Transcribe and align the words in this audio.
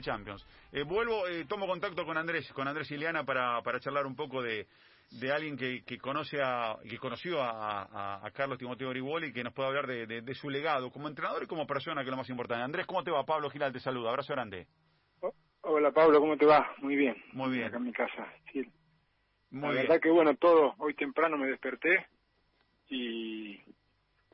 de 0.00 0.06
Champions. 0.06 0.46
Eh, 0.72 0.82
vuelvo, 0.84 1.26
eh, 1.26 1.44
tomo 1.46 1.66
contacto 1.66 2.04
con 2.04 2.16
Andrés, 2.16 2.50
con 2.52 2.66
Andrés 2.66 2.90
Ileana 2.90 3.24
para, 3.24 3.60
para 3.62 3.80
charlar 3.80 4.06
un 4.06 4.16
poco 4.16 4.42
de, 4.42 4.66
de 5.10 5.32
alguien 5.32 5.56
que, 5.56 5.82
que 5.84 5.98
conoce 5.98 6.40
a, 6.42 6.76
que 6.88 6.98
conoció 6.98 7.42
a, 7.42 8.24
a, 8.24 8.30
Carlos 8.30 8.58
Timoteo 8.58 8.90
Griboli 8.90 9.28
y 9.28 9.32
que 9.32 9.42
nos 9.42 9.52
puede 9.52 9.68
hablar 9.68 9.86
de, 9.86 10.22
de, 10.22 10.34
su 10.34 10.48
legado 10.48 10.90
como 10.90 11.08
entrenador 11.08 11.42
y 11.42 11.46
como 11.46 11.66
persona, 11.66 12.02
que 12.02 12.06
es 12.06 12.10
lo 12.10 12.16
más 12.16 12.30
importante. 12.30 12.62
Andrés, 12.62 12.86
¿cómo 12.86 13.02
te 13.02 13.10
va? 13.10 13.24
Pablo 13.24 13.50
Giral 13.50 13.72
te 13.72 13.80
saluda. 13.80 14.10
Abrazo 14.10 14.32
grande. 14.32 14.66
Oh, 15.20 15.34
hola 15.62 15.90
Pablo, 15.90 16.20
¿cómo 16.20 16.36
te 16.36 16.46
va? 16.46 16.74
Muy 16.78 16.94
bien. 16.94 17.16
Muy 17.32 17.50
bien. 17.50 17.66
Acá 17.66 17.78
en 17.78 17.84
mi 17.84 17.92
casa. 17.92 18.32
Sí. 18.52 18.64
Muy 19.50 19.74
La 19.74 19.82
verdad 19.82 20.00
que 20.00 20.10
bueno, 20.10 20.34
todo, 20.36 20.74
hoy 20.78 20.94
temprano 20.94 21.36
me 21.36 21.48
desperté 21.48 22.06
y, 22.88 23.58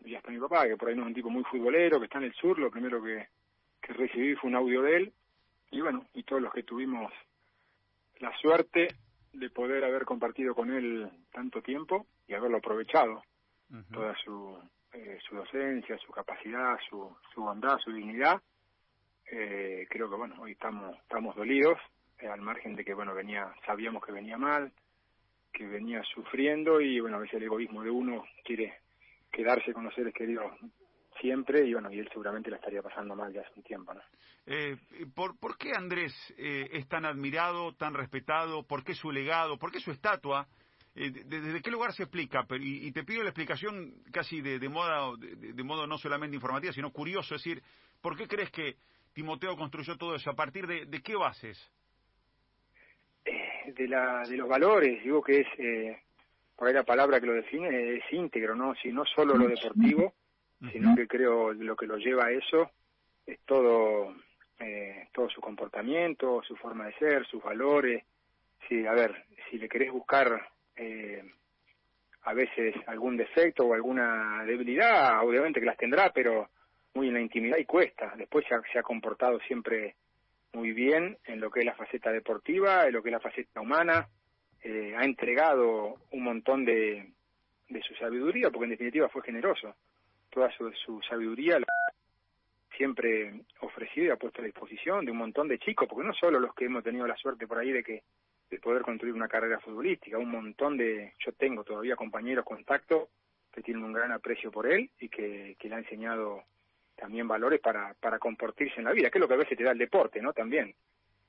y 0.05 0.15
hasta 0.15 0.31
mi 0.31 0.39
papá, 0.39 0.67
que 0.67 0.77
por 0.77 0.91
ahí 0.91 0.95
no 0.95 1.03
es 1.03 1.09
un 1.09 1.15
tipo 1.15 1.31
muy 1.31 1.43
futbolero, 1.45 1.99
que 1.99 2.05
está 2.05 2.19
en 2.19 2.25
el 2.25 2.35
sur, 2.35 2.59
lo 2.59 2.71
primero 2.71 3.03
que, 3.03 3.27
que 3.81 3.95
recibí 3.95 4.35
fue 4.35 4.51
un 4.51 4.57
audio 4.57 4.83
de 4.83 4.97
él 4.97 5.13
y 5.71 5.81
bueno, 5.81 6.07
y 6.15 6.23
todos 6.23 6.43
los 6.43 6.53
que 6.53 6.63
tuvimos 6.63 7.13
la 8.19 8.37
suerte 8.39 8.95
de 9.33 9.51
poder 9.51 9.85
haber 9.85 10.05
compartido 10.05 10.55
con 10.55 10.71
él 10.71 11.11
tanto 11.33 11.63
tiempo 11.63 12.07
y 12.27 12.35
haberlo 12.35 12.59
aprovechado, 12.59 13.23
toda 13.93 14.15
su, 14.25 14.59
eh, 14.93 15.19
su 15.29 15.37
docencia, 15.37 15.99
su 15.99 16.13
capacidad, 16.13 16.79
su, 16.89 17.15
su 17.35 17.43
bondad, 17.43 17.79
su 17.79 17.93
dignidad. 17.93 18.41
Eh, 19.31 19.87
creo 19.91 20.09
que 20.09 20.17
bueno, 20.17 20.37
hoy 20.41 20.53
estamos, 20.53 20.97
estamos 21.03 21.35
dolidos, 21.37 21.79
eh, 22.21 22.29
al 22.29 22.41
margen 22.41 22.77
de 22.77 22.85
que 22.85 22.95
bueno, 22.95 23.15
venía, 23.15 23.53
sabíamos 23.67 24.05
que 24.05 24.13
venía 24.13 24.39
mal, 24.39 24.73
que 25.53 25.67
venía 25.67 26.03
sufriendo 26.15 26.81
y 26.81 27.01
bueno, 27.01 27.17
a 27.17 27.21
veces 27.21 27.35
el 27.35 27.45
egoísmo 27.45 27.83
de 27.83 27.91
uno 27.91 28.25
quiere 28.45 28.79
quedarse 29.33 29.73
con 29.73 29.85
los 29.85 29.95
seres 29.95 30.15
queridos 30.15 30.53
siempre 31.21 31.67
y 31.67 31.73
bueno, 31.73 31.93
y 31.93 31.99
él 31.99 32.09
seguramente 32.09 32.51
la 32.51 32.57
estaría 32.57 32.83
pasando 32.83 33.15
mal 33.15 33.33
ya 33.33 33.43
hace 33.43 33.53
un 33.57 33.63
tiempo, 33.63 33.95
¿no? 33.95 34.01
Eh, 34.47 34.77
¿por, 35.15 35.39
¿Por 35.39 35.59
qué 35.59 35.73
Andrés 35.75 36.13
eh, 36.39 36.69
es 36.73 36.89
tan 36.89 37.05
admirado, 37.05 37.75
tan 37.75 37.95
respetado? 37.95 38.63
¿Por 38.63 38.85
qué 38.85 38.95
su 38.95 39.11
legado? 39.11 39.59
¿Por 39.59 39.73
qué 39.73 39.81
su 39.81 39.91
estatua? 39.91 40.47
Eh, 40.97 41.11
¿Desde 41.11 41.61
qué 41.61 41.71
lugar 41.71 41.93
se 41.93 42.05
explica? 42.05 42.47
Y, 42.59 42.91
te 42.93 43.05
pido 43.05 43.23
la 43.23 43.29
explicación 43.29 43.93
casi 44.13 44.41
de, 44.41 44.59
de, 44.59 44.69
modo, 44.69 45.17
de, 45.19 45.63
modo 45.63 45.87
no 45.87 45.99
solamente 45.99 46.37
informativa, 46.37 46.73
sino 46.73 46.91
curioso, 46.91 47.35
es 47.35 47.43
decir, 47.43 47.63
¿por 48.01 48.17
qué 48.17 48.27
crees 48.27 48.51
que 48.51 48.77
Timoteo 49.13 49.57
construyó 49.57 49.97
todo 49.97 50.15
eso? 50.15 50.31
¿A 50.31 50.35
partir 50.35 50.67
de, 50.67 50.87
de 50.87 51.03
qué 51.03 51.15
bases? 51.15 51.59
Eh, 53.27 53.75
de, 53.77 53.89
la, 53.89 54.23
de 54.27 54.39
los 54.39 54.49
valores, 54.49 55.03
digo 55.03 55.23
que 55.23 55.41
es, 55.41 55.47
eh, 55.59 55.99
por 56.57 56.69
ahí 56.69 56.75
la 56.75 56.85
palabra 56.85 57.21
que 57.21 57.27
lo 57.27 57.35
define, 57.35 57.97
es 57.97 58.05
íntegro, 58.13 58.55
¿no? 58.55 58.75
Si 58.77 58.91
no 58.91 59.05
solo 59.05 59.37
lo 59.37 59.49
deportivo, 59.49 60.15
sino 60.73 60.97
que 60.97 61.07
creo 61.07 61.53
lo 61.53 61.77
que 61.77 61.87
lo 61.87 61.97
lleva 61.97 62.27
a 62.27 62.33
eso 62.33 62.71
es 63.27 63.39
todo 63.45 64.15
eh, 64.59 65.09
todo 65.13 65.29
su 65.29 65.41
comportamiento, 65.41 66.43
su 66.43 66.57
forma 66.57 66.87
de 66.87 66.95
ser, 66.95 67.27
sus 67.27 67.43
valores. 67.43 68.05
Sí, 68.69 68.87
a 68.87 68.93
ver, 68.93 69.25
si 69.51 69.59
le 69.59 69.69
querés 69.69 69.93
buscar 69.93 70.49
eh, 70.77 71.23
a 72.23 72.33
veces 72.33 72.75
algún 72.87 73.17
defecto 73.17 73.67
o 73.67 73.75
alguna 73.75 74.45
debilidad, 74.45 75.23
obviamente 75.23 75.61
que 75.61 75.67
las 75.67 75.77
tendrá, 75.77 76.11
pero 76.13 76.49
muy 76.95 77.09
en 77.09 77.15
la 77.15 77.21
intimidad 77.21 77.59
y 77.59 77.65
cuesta. 77.65 78.15
Después 78.17 78.47
se 78.49 78.55
ha, 78.55 78.63
se 78.73 78.79
ha 78.79 78.83
comportado 78.83 79.39
siempre 79.41 79.97
muy 80.53 80.73
bien 80.73 81.19
en 81.25 81.41
lo 81.41 81.51
que 81.51 81.61
es 81.61 81.67
la 81.67 81.75
faceta 81.75 82.11
deportiva, 82.11 82.87
en 82.87 82.95
lo 82.95 83.03
que 83.03 83.11
es 83.11 83.13
la 83.13 83.21
faceta 83.21 83.61
humana. 83.61 84.09
Eh, 84.63 84.95
ha 84.97 85.05
entregado 85.05 85.97
un 86.11 86.23
montón 86.25 86.65
de, 86.65 87.13
de 87.69 87.83
su 87.83 87.95
sabiduría, 87.97 88.51
porque 88.51 88.65
en 88.65 88.71
definitiva 88.71 89.09
fue 89.11 89.23
generoso 89.23 89.77
toda 90.37 90.51
su, 90.53 91.01
sabiduría 91.09 91.59
siempre 92.77 93.41
ofrecido 93.61 94.09
y 94.09 94.11
ha 94.11 94.17
puesto 94.17 94.43
a 94.43 94.45
disposición 94.45 95.07
de 95.07 95.11
un 95.11 95.17
montón 95.17 95.49
de 95.49 95.59
chicos, 95.59 95.89
porque 95.89 96.07
no 96.07 96.13
solo 96.13 96.39
los 96.39 96.55
que 96.55 96.67
hemos 96.67 96.85
tenido 96.85 97.07
la 97.07 97.17
suerte 97.17 97.47
por 97.47 97.57
ahí 97.57 97.73
de 97.73 97.83
que 97.83 98.03
de 98.51 98.59
poder 98.59 98.83
construir 98.83 99.15
una 99.15 99.29
carrera 99.29 99.59
futbolística, 99.61 100.19
un 100.19 100.31
montón 100.31 100.77
de, 100.77 101.15
yo 101.25 101.33
tengo 101.33 101.65
todavía 101.65 101.97
compañeros, 101.97 102.45
contacto, 102.45 103.09
que 103.51 103.63
tienen 103.63 103.83
un 103.83 103.95
gran 103.95 104.13
aprecio 104.13 104.53
por 104.53 104.71
él 104.71 104.91
y 105.01 105.09
que, 105.09 105.57
que 105.59 105.71
le 105.71 105.77
ha 105.77 105.79
enseñado 105.79 106.43
también 106.95 107.27
valores 107.27 107.59
para, 107.61 107.95
para 107.95 108.19
comportarse 108.19 108.75
en 108.77 108.85
la 108.85 108.93
vida, 108.93 109.09
que 109.09 109.17
es 109.17 109.21
lo 109.21 109.29
que 109.29 109.35
a 109.35 109.39
veces 109.39 109.57
te 109.57 109.65
da 109.65 109.73
el 109.73 109.79
deporte, 109.79 110.21
¿no? 110.21 110.35
También. 110.35 110.75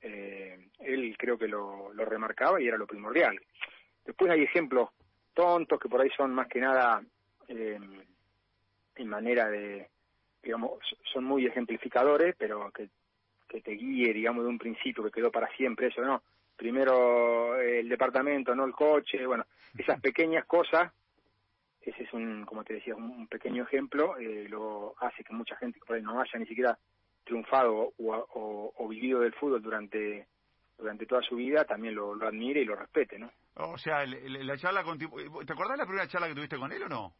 Eh, 0.01 0.67
él 0.79 1.15
creo 1.17 1.37
que 1.37 1.47
lo, 1.47 1.93
lo 1.93 2.03
remarcaba 2.03 2.61
y 2.61 2.67
era 2.67 2.77
lo 2.77 2.85
primordial. 2.85 3.39
Después 4.05 4.29
hay 4.29 4.43
ejemplos 4.43 4.89
tontos 5.33 5.79
que 5.79 5.87
por 5.87 6.01
ahí 6.01 6.09
son 6.09 6.35
más 6.35 6.47
que 6.47 6.59
nada 6.59 7.01
eh, 7.47 7.79
en 8.97 9.07
manera 9.07 9.49
de, 9.49 9.89
digamos, 10.41 10.79
son 11.13 11.23
muy 11.23 11.45
ejemplificadores, 11.45 12.35
pero 12.37 12.71
que, 12.71 12.89
que 13.47 13.61
te 13.61 13.71
guíe, 13.71 14.13
digamos, 14.13 14.43
de 14.43 14.49
un 14.49 14.57
principio 14.57 15.03
que 15.03 15.11
quedó 15.11 15.31
para 15.31 15.49
siempre, 15.55 15.87
eso, 15.87 16.01
¿no? 16.01 16.21
Primero 16.55 17.55
el 17.61 17.87
departamento, 17.87 18.55
no 18.55 18.65
el 18.65 18.73
coche, 18.73 19.25
bueno, 19.25 19.45
esas 19.77 20.01
pequeñas 20.01 20.45
cosas, 20.45 20.91
ese 21.81 22.03
es 22.03 22.13
un, 22.13 22.45
como 22.45 22.63
te 22.63 22.73
decía, 22.73 22.95
un, 22.95 23.27
pequeño 23.27 23.63
ejemplo, 23.63 24.17
eh, 24.17 24.47
lo 24.49 24.95
hace 24.99 25.23
que 25.23 25.33
mucha 25.33 25.55
gente 25.57 25.79
por 25.85 25.95
ahí 25.95 26.01
no 26.01 26.19
haya 26.19 26.39
ni 26.39 26.45
siquiera 26.45 26.77
triunfado 27.23 27.93
o, 27.97 28.73
o, 28.77 28.87
vivido 28.87 29.19
del 29.19 29.33
fútbol 29.33 29.61
durante 29.61 30.27
durante 30.77 31.05
toda 31.05 31.21
su 31.23 31.35
vida 31.35 31.65
también 31.65 31.95
lo, 31.95 32.13
lo 32.13 32.27
admire 32.27 32.61
y 32.61 32.65
lo 32.65 32.75
respete, 32.75 33.17
¿no? 33.17 33.31
O 33.55 33.77
sea, 33.77 34.05
la 34.05 34.57
charla 34.57 34.83
con... 34.83 34.99
¿Te 34.99 35.53
acordás 35.53 35.77
la 35.77 35.85
primera 35.85 36.07
charla 36.07 36.27
que 36.27 36.35
tuviste 36.35 36.57
con 36.57 36.71
él 36.71 36.83
o 36.83 36.89
no? 36.89 37.15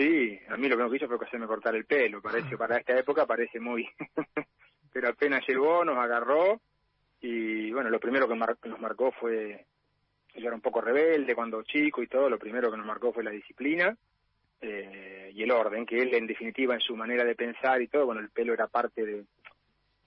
Sí, 0.00 0.40
a 0.48 0.56
mí 0.56 0.66
lo 0.66 0.78
que 0.78 0.84
me 0.84 0.96
hizo 0.96 1.06
fue 1.06 1.18
hacerme 1.26 1.46
cortar 1.46 1.74
el 1.76 1.84
pelo, 1.84 2.22
parece, 2.22 2.56
para 2.56 2.78
esta 2.78 2.98
época 2.98 3.26
parece 3.26 3.60
muy... 3.60 3.86
Pero 4.94 5.08
apenas 5.08 5.46
llegó, 5.46 5.84
nos 5.84 5.98
agarró 5.98 6.58
y 7.20 7.70
bueno, 7.70 7.90
lo 7.90 8.00
primero 8.00 8.26
que 8.26 8.34
nos 8.34 8.80
marcó 8.80 9.12
fue, 9.12 9.66
yo 10.34 10.46
era 10.46 10.54
un 10.54 10.62
poco 10.62 10.80
rebelde 10.80 11.34
cuando 11.34 11.62
chico 11.64 12.02
y 12.02 12.06
todo, 12.06 12.30
lo 12.30 12.38
primero 12.38 12.70
que 12.70 12.78
nos 12.78 12.86
marcó 12.86 13.12
fue 13.12 13.22
la 13.22 13.30
disciplina 13.30 13.94
eh, 14.62 15.32
y 15.34 15.42
el 15.42 15.50
orden, 15.50 15.84
que 15.84 16.00
él 16.00 16.14
en 16.14 16.26
definitiva 16.26 16.72
en 16.72 16.80
su 16.80 16.96
manera 16.96 17.22
de 17.22 17.34
pensar 17.34 17.82
y 17.82 17.88
todo, 17.88 18.06
bueno, 18.06 18.22
el 18.22 18.30
pelo 18.30 18.54
era 18.54 18.68
parte 18.68 19.04
de, 19.04 19.24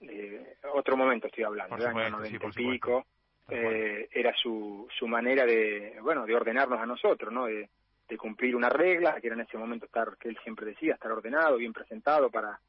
de 0.00 0.56
otro 0.72 0.96
momento 0.96 1.28
estoy 1.28 1.44
hablando, 1.44 1.76
de 1.76 1.86
año 1.86 2.10
90 2.10 2.46
y 2.46 2.50
pico, 2.50 3.06
eh, 3.48 4.08
era 4.10 4.34
su, 4.34 4.88
su 4.98 5.06
manera 5.06 5.46
de, 5.46 5.98
bueno, 6.02 6.26
de 6.26 6.34
ordenarnos 6.34 6.80
a 6.80 6.86
nosotros, 6.86 7.32
¿no? 7.32 7.46
De, 7.46 7.68
de 8.08 8.18
cumplir 8.18 8.54
una 8.54 8.68
regla, 8.68 9.20
que 9.20 9.28
era 9.28 9.36
en 9.36 9.42
ese 9.42 9.56
momento 9.56 9.86
estar, 9.86 10.16
que 10.18 10.28
él 10.28 10.38
siempre 10.42 10.66
decía, 10.66 10.94
estar 10.94 11.10
ordenado, 11.10 11.56
bien 11.56 11.72
presentado 11.72 12.30
para, 12.30 12.60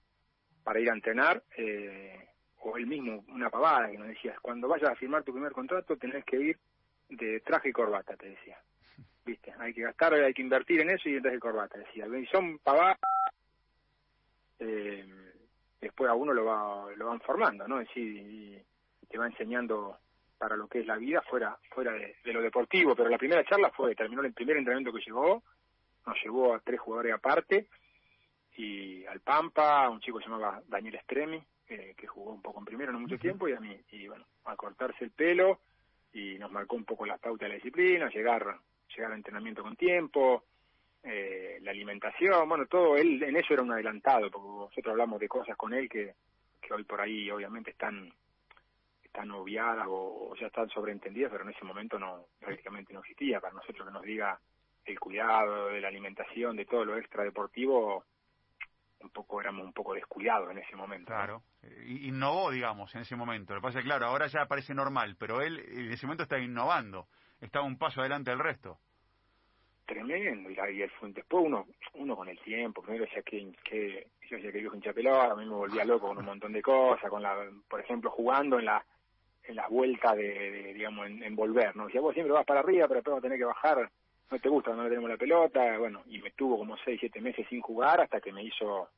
para 0.64 0.80
ir 0.80 0.90
a 0.90 0.94
entrenar, 0.94 1.44
eh, 1.58 2.30
o 2.60 2.78
él 2.78 2.88
mismo, 2.88 3.24
una 3.28 3.50
pavada 3.50 3.92
que 3.92 3.98
nos 3.98 4.08
decía, 4.08 4.36
cuando 4.42 4.68
vayas 4.68 4.92
a 4.92 4.96
firmar 4.96 5.24
tu 5.24 5.34
primer 5.34 5.52
contrato 5.52 5.98
tenés 5.98 6.24
que 6.26 6.38
ir 6.38 6.58
de 7.10 7.40
traje 7.42 7.70
y 7.70 7.74
corbata, 7.74 8.16
te 8.16 8.30
decía. 8.30 8.58
Viste, 9.26 9.54
hay 9.60 9.74
que 9.74 9.82
gastar, 9.82 10.14
hay 10.14 10.34
que 10.34 10.42
invertir 10.42 10.82
en 10.82 10.92
eso 10.92 11.10
y 11.10 11.16
en 11.16 11.22
traje 11.22 11.38
y 11.38 11.40
corbata, 11.40 11.78
decía. 11.78 12.08
Y 12.08 12.26
son 12.28 12.60
pavadas, 12.60 12.98
eh, 14.60 15.06
después 15.82 16.10
a 16.10 16.14
uno 16.14 16.34
lo 16.34 16.46
va, 16.46 16.92
lo 16.96 17.08
van 17.08 17.20
formando, 17.22 17.68
¿no? 17.68 17.82
Es 17.82 17.88
decir, 17.90 18.06
y 18.06 18.64
te 19.08 19.18
va 19.18 19.28
enseñando 19.28 20.00
para 20.46 20.58
lo 20.58 20.68
que 20.68 20.82
es 20.82 20.86
la 20.86 20.98
vida 20.98 21.24
fuera 21.24 21.58
fuera 21.72 21.92
de, 21.92 22.16
lo 22.26 22.40
deportivo, 22.40 22.96
pero 22.96 23.10
la 23.10 23.18
primera 23.18 23.44
charla 23.44 23.72
fue, 23.72 23.96
terminó 23.96 24.22
el 24.22 24.32
primer 24.32 24.58
entrenamiento 24.58 24.94
que 24.94 25.04
llegó, 25.04 25.42
nos 26.06 26.24
llevó 26.24 26.54
a 26.54 26.60
tres 26.60 26.80
jugadores 26.80 27.14
aparte, 27.16 27.68
y 28.58 29.04
al 29.08 29.22
Pampa, 29.22 29.90
un 29.90 30.00
chico 30.02 30.20
que 30.20 30.26
se 30.26 30.30
llamaba 30.30 30.62
Daniel 30.68 30.98
Estremi, 30.98 31.44
eh, 31.68 31.96
que 31.98 32.06
jugó 32.06 32.32
un 32.32 32.44
poco 32.44 32.60
en 32.60 32.66
primero 32.66 32.92
no 32.92 33.00
mucho 33.00 33.18
tiempo, 33.18 33.50
y 33.50 33.54
a 33.54 33.60
mí, 33.60 33.76
y 33.90 34.08
bueno, 34.08 34.24
a 34.44 34.56
cortarse 34.56 35.04
el 35.04 35.10
pelo, 35.10 35.62
y 36.14 36.38
nos 36.38 36.52
marcó 36.52 36.76
un 36.76 36.86
poco 36.86 37.08
las 37.08 37.20
pautas 37.20 37.48
de 37.48 37.50
la 37.50 37.56
disciplina, 37.56 38.08
llegar, 38.10 38.60
llegar 38.96 39.12
al 39.14 39.18
entrenamiento 39.18 39.64
con 39.64 39.76
tiempo, 39.76 40.44
eh, 41.02 41.58
la 41.64 41.72
alimentación, 41.72 42.48
bueno, 42.48 42.68
todo, 42.68 42.98
él 42.98 43.24
en 43.24 43.36
eso 43.36 43.52
era 43.56 43.64
un 43.64 43.72
adelantado, 43.72 44.30
porque 44.30 44.48
nosotros 44.48 44.92
hablamos 44.92 45.20
de 45.20 45.28
cosas 45.28 45.58
con 45.58 45.74
él 45.74 45.90
que, 45.90 46.14
que 46.62 46.72
hoy 46.72 46.84
por 46.84 47.02
ahí 47.02 47.32
obviamente 47.32 47.72
están 47.72 48.14
están 49.16 49.32
obviadas 49.32 49.86
o, 49.88 50.36
ya 50.40 50.48
están 50.48 50.70
sobreentendidas, 50.70 51.32
pero 51.32 51.46
en 51.46 51.52
ese 51.52 51.64
momento 51.64 51.98
no 51.98 52.26
prácticamente 52.40 52.94
no 52.94 53.00
existía. 53.00 53.40
Para 53.40 53.54
nosotros 53.54 53.88
que 53.88 53.94
nos 53.94 54.04
diga 54.04 54.38
el 54.84 55.00
cuidado 55.00 55.68
de 55.68 55.80
la 55.80 55.88
alimentación, 55.88 56.58
de 56.58 56.66
todo 56.66 56.84
lo 56.84 56.98
extra 56.98 57.24
deportivo, 57.24 58.04
un 59.00 59.10
poco 59.12 59.40
éramos 59.40 59.66
un 59.66 59.74
poco 59.74 59.94
descuidados 59.94 60.52
en 60.52 60.58
ese 60.58 60.76
momento. 60.76 61.08
Claro, 61.08 61.44
innovó, 61.88 62.52
digamos, 62.52 62.94
en 62.94 63.02
ese 63.02 63.16
momento. 63.16 63.54
Lo 63.54 63.62
que 63.62 63.64
pasa 63.64 63.80
es 63.80 63.86
que, 63.86 63.90
claro, 63.90 64.08
ahora 64.08 64.28
ya 64.28 64.46
parece 64.48 64.74
normal, 64.74 65.16
pero 65.18 65.42
él 65.42 65.60
en 65.60 65.92
ese 65.92 66.06
momento 66.06 66.24
está 66.24 66.38
innovando, 66.38 67.08
estaba 67.40 67.66
un 67.66 67.78
paso 67.78 68.02
adelante 68.02 68.32
del 68.32 68.40
resto. 68.40 68.80
Tremendo, 69.86 70.50
y, 70.50 70.56
y 70.56 70.82
el, 70.82 70.92
después 71.14 71.46
uno 71.46 71.68
uno 71.94 72.16
con 72.16 72.28
el 72.28 72.40
tiempo, 72.40 72.82
primero 72.82 73.06
decía 73.06 73.22
que, 73.22 73.54
que 73.64 74.08
yo 74.30 74.38
decía 74.38 74.52
que 74.52 74.62
yo 74.62 74.74
hincha 74.74 74.92
pelota, 74.94 75.32
a 75.32 75.36
mí 75.36 75.46
me 75.46 75.54
volvía 75.54 75.86
loco 75.86 76.08
con 76.08 76.18
un 76.18 76.26
montón 76.26 76.52
de 76.52 76.62
cosas, 76.62 77.10
con 77.10 77.22
la, 77.22 77.38
por 77.70 77.80
ejemplo, 77.80 78.10
jugando 78.10 78.58
en 78.60 78.66
la 78.66 78.84
en 79.48 79.56
las 79.56 79.70
vueltas 79.70 80.16
de, 80.16 80.74
digamos, 80.74 81.08
en, 81.08 81.36
volver, 81.36 81.76
¿no? 81.76 81.90
Si 81.90 81.98
vos 81.98 82.14
siempre 82.14 82.34
vas 82.34 82.46
para 82.46 82.62
arriba, 82.62 82.88
pero 82.88 83.00
después 83.00 83.14
vas 83.14 83.20
a 83.20 83.22
tener 83.22 83.38
que 83.38 83.46
bajar, 83.46 83.90
no 84.32 84.40
te 84.40 84.50
gusta, 84.50 84.74
no 84.74 84.84
le 84.84 84.90
tenemos 84.90 85.10
la 85.10 85.18
pelota, 85.18 85.78
bueno, 85.78 86.04
y 86.08 86.20
me 86.20 86.32
tuvo 86.32 86.58
como 86.58 86.78
seis, 86.78 87.00
siete 87.00 87.22
meses 87.22 87.46
sin 87.50 87.62
jugar 87.62 88.02
hasta 88.02 88.20
que 88.20 88.32
me 88.32 88.44
hizo, 88.44 88.90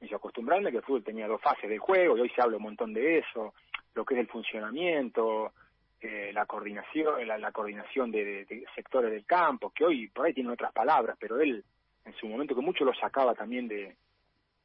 me 0.00 0.06
hizo 0.06 0.16
acostumbrarme 0.16 0.70
que 0.70 0.78
el 0.78 0.82
fútbol 0.82 1.04
tenía 1.04 1.26
dos 1.26 1.40
fases 1.40 1.68
del 1.68 1.78
juego 1.78 2.16
y 2.16 2.20
hoy 2.20 2.30
se 2.30 2.40
habla 2.40 2.56
un 2.56 2.62
montón 2.62 2.92
de 2.92 3.18
eso, 3.18 3.54
lo 3.94 4.04
que 4.04 4.14
es 4.14 4.20
el 4.20 4.28
funcionamiento, 4.28 5.52
eh, 6.00 6.32
la 6.34 6.44
coordinación, 6.44 7.26
la, 7.26 7.50
coordinación 7.50 8.10
de, 8.10 8.66
sectores 8.74 9.10
del 9.10 9.24
campo, 9.24 9.70
que 9.70 9.84
hoy 9.84 10.08
por 10.08 10.26
ahí 10.26 10.34
tiene 10.34 10.52
otras 10.52 10.72
palabras, 10.72 11.16
pero 11.18 11.40
él 11.40 11.64
en 12.04 12.14
su 12.14 12.28
momento 12.28 12.54
que 12.54 12.60
mucho 12.60 12.84
lo 12.84 12.92
sacaba 12.92 13.34
también 13.34 13.66
de, 13.66 13.96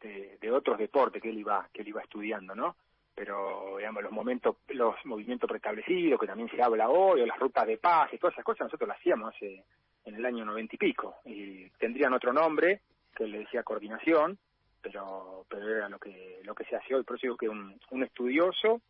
de, 0.02 0.52
otros 0.52 0.78
deportes 0.78 1.22
que 1.22 1.30
él 1.30 1.38
iba 1.38 1.70
que 1.72 1.82
él 1.82 1.88
iba 1.88 2.02
estudiando, 2.02 2.56
¿no? 2.56 2.76
Pero 3.20 3.76
digamos 3.78 4.02
los 4.02 4.14
momentos, 4.14 4.56
los 4.70 4.96
movimientos 5.04 5.46
preestablecidos 5.46 6.18
que 6.18 6.26
también 6.26 6.50
se 6.50 6.64
habla 6.64 6.88
hoy, 6.88 7.20
o 7.20 7.26
las 7.26 7.38
rutas 7.38 7.68
de 7.68 7.76
paz 7.76 8.14
y 8.14 8.18
todas 8.18 8.34
esas 8.34 8.46
cosas 8.46 8.68
nosotros 8.68 8.88
las 8.88 8.98
hacíamos 8.98 9.36
hace 9.36 9.66
en 10.06 10.16
el 10.16 10.26
año 10.26 10.46
noventa 10.46 10.74
y 10.76 10.78
pico 10.78 11.18
y 11.26 11.70
tendrían 11.72 12.14
otro 12.14 12.32
nombre 12.32 12.80
que 13.14 13.28
le 13.28 13.40
decía 13.40 13.64
coordinación, 13.64 14.40
pero 14.82 15.46
pero 15.50 15.68
era 15.68 15.90
lo 15.90 16.00
que 16.00 16.40
lo 16.46 16.56
que 16.56 16.64
se 16.64 16.78
hace 16.78 16.96
hoy, 16.96 17.04
por 17.04 17.18
eso 17.18 17.28
digo 17.28 17.36
que 17.36 17.50
un, 17.50 17.78
estudioso 18.02 18.82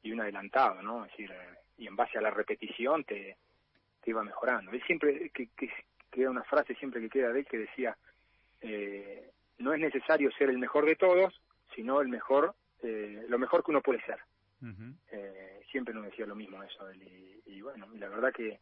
y 0.00 0.12
un 0.12 0.20
adelantado, 0.20 0.80
¿no? 0.80 1.04
Es 1.04 1.10
decir, 1.10 1.32
y 1.76 1.88
en 1.88 1.96
base 1.96 2.18
a 2.18 2.22
la 2.22 2.30
repetición 2.30 3.02
te, 3.02 3.36
te 4.00 4.10
iba 4.10 4.22
mejorando. 4.22 4.70
Él 4.70 4.80
siempre, 4.86 5.28
que, 5.30 5.48
que, 5.56 5.68
queda 6.08 6.30
una 6.30 6.44
frase 6.44 6.76
siempre 6.76 7.00
que 7.00 7.10
queda 7.10 7.32
de 7.32 7.40
él 7.40 7.46
que 7.46 7.58
decía, 7.58 7.96
eh, 8.60 9.28
no 9.58 9.74
es 9.74 9.80
necesario 9.80 10.30
ser 10.38 10.50
el 10.50 10.58
mejor 10.58 10.86
de 10.86 10.94
todos, 10.94 11.34
sino 11.74 12.00
el 12.00 12.06
mejor, 12.06 12.54
eh, 12.82 13.24
lo 13.28 13.38
mejor 13.38 13.64
que 13.64 13.70
uno 13.70 13.80
puede 13.80 14.00
ser. 14.02 14.18
eh, 15.10 15.62
siempre 15.70 15.92
nos 15.92 16.04
decía 16.04 16.26
lo 16.26 16.36
mismo 16.36 16.62
eso. 16.62 16.88
Él, 16.88 17.02
y, 17.02 17.42
y, 17.46 17.60
bueno, 17.62 17.88
la 17.94 18.08
verdad 18.08 18.32
que, 18.32 18.60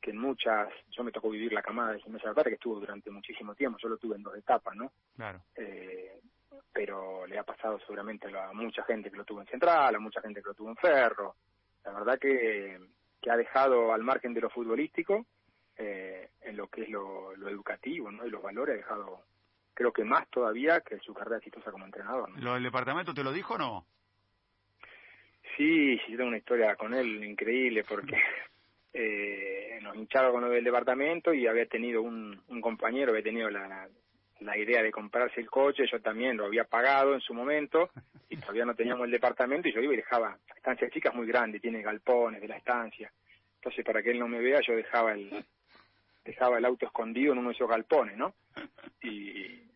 que 0.00 0.10
en 0.10 0.18
muchas, 0.18 0.68
yo 0.90 1.04
me 1.04 1.12
tocó 1.12 1.30
vivir 1.30 1.52
la 1.52 1.62
camada 1.62 1.92
de 1.92 2.00
Jiménez 2.00 2.22
Zapata, 2.22 2.48
que 2.48 2.54
estuvo 2.54 2.80
durante 2.80 3.10
muchísimo 3.10 3.54
tiempo, 3.54 3.78
yo 3.80 3.88
lo 3.88 3.98
tuve 3.98 4.16
en 4.16 4.22
dos 4.22 4.36
etapas, 4.36 4.74
¿no? 4.74 4.92
Claro. 5.16 5.40
Eh, 5.54 6.20
pero 6.72 7.26
le 7.26 7.38
ha 7.38 7.44
pasado 7.44 7.78
seguramente 7.80 8.28
a 8.36 8.52
mucha 8.52 8.82
gente 8.84 9.10
que 9.10 9.16
lo 9.16 9.24
tuvo 9.24 9.40
en 9.40 9.46
Central, 9.48 9.94
a 9.94 9.98
mucha 9.98 10.20
gente 10.20 10.40
que 10.40 10.48
lo 10.48 10.54
tuvo 10.54 10.70
en 10.70 10.76
Ferro, 10.76 11.36
la 11.84 11.92
verdad 11.92 12.18
que, 12.18 12.78
que 13.20 13.30
ha 13.30 13.36
dejado 13.36 13.92
al 13.92 14.02
margen 14.02 14.34
de 14.34 14.40
lo 14.40 14.50
futbolístico, 14.50 15.26
eh, 15.76 16.30
en 16.42 16.56
lo 16.56 16.68
que 16.68 16.82
es 16.82 16.88
lo, 16.88 17.32
educativo 17.48 18.10
¿no? 18.10 18.26
y 18.26 18.30
los 18.30 18.42
valores, 18.42 18.74
ha 18.74 18.76
dejado, 18.78 19.22
creo 19.78 19.92
que 19.92 20.02
más 20.02 20.28
todavía 20.28 20.80
que 20.80 20.98
su 20.98 21.14
carrera 21.14 21.36
exitosa 21.36 21.70
como 21.70 21.84
entrenador. 21.84 22.28
¿Lo 22.40 22.54
del 22.54 22.64
departamento 22.64 23.14
te 23.14 23.22
lo 23.22 23.32
dijo 23.32 23.54
o 23.54 23.58
no? 23.58 23.86
Sí, 25.56 25.96
sí, 25.98 26.16
tengo 26.16 26.26
una 26.26 26.38
historia 26.38 26.74
con 26.74 26.94
él 26.94 27.22
increíble 27.22 27.84
porque 27.88 28.16
eh, 28.92 29.78
nos 29.80 29.94
hinchaba 29.94 30.32
con 30.32 30.40
lo 30.42 30.48
del 30.48 30.64
departamento 30.64 31.32
y 31.32 31.46
había 31.46 31.66
tenido 31.66 32.02
un, 32.02 32.42
un 32.48 32.60
compañero, 32.60 33.12
había 33.12 33.22
tenido 33.22 33.50
la, 33.50 33.88
la 34.40 34.58
idea 34.58 34.82
de 34.82 34.90
comprarse 34.90 35.40
el 35.40 35.48
coche, 35.48 35.84
yo 35.88 36.00
también 36.00 36.36
lo 36.36 36.46
había 36.46 36.64
pagado 36.64 37.14
en 37.14 37.20
su 37.20 37.32
momento 37.32 37.90
y 38.28 38.36
todavía 38.36 38.64
no 38.64 38.74
teníamos 38.74 39.04
el 39.04 39.12
departamento 39.12 39.68
y 39.68 39.72
yo 39.72 39.80
iba 39.80 39.94
y 39.94 39.98
dejaba, 39.98 40.36
estancia 40.56 40.90
chica 40.90 41.10
es 41.10 41.14
muy 41.14 41.28
grande, 41.28 41.60
tiene 41.60 41.82
galpones 41.82 42.40
de 42.40 42.48
la 42.48 42.56
estancia, 42.56 43.12
entonces 43.54 43.84
para 43.84 44.02
que 44.02 44.10
él 44.10 44.18
no 44.18 44.26
me 44.26 44.40
vea 44.40 44.60
yo 44.66 44.74
dejaba 44.74 45.12
el 45.12 45.44
dejaba 46.24 46.58
el 46.58 46.64
auto 46.64 46.84
escondido 46.84 47.32
en 47.32 47.38
uno 47.38 47.50
de 47.50 47.54
esos 47.54 47.68
galpones, 47.68 48.16
¿no? 48.16 48.34
Y, 49.02 49.67